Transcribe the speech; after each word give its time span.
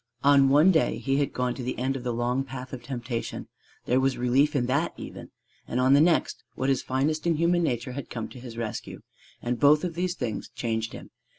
On 0.23 0.49
one 0.49 0.71
day 0.71 0.97
he 0.97 1.17
had 1.17 1.31
gone 1.31 1.53
to 1.53 1.61
the 1.61 1.77
end 1.77 1.95
of 1.95 2.03
the 2.03 2.11
long 2.11 2.43
path 2.43 2.73
of 2.73 2.81
temptation: 2.81 3.47
there 3.85 3.99
was 3.99 4.17
relief 4.17 4.55
in 4.55 4.65
that 4.65 4.95
even. 4.97 5.29
And 5.67 5.79
on 5.79 5.93
the 5.93 6.01
next 6.01 6.43
what 6.55 6.71
is 6.71 6.81
finest 6.81 7.27
in 7.27 7.35
human 7.35 7.61
nature 7.61 7.91
had 7.91 8.09
come 8.09 8.27
to 8.29 8.39
his 8.39 8.57
rescue. 8.57 9.01
And 9.43 9.59
both 9.59 9.83
of 9.83 9.93
these 9.93 10.15
things 10.15 10.49
changed 10.55 10.93
him. 10.93 11.11